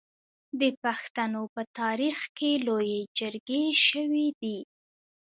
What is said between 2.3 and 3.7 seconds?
کې لویې جرګې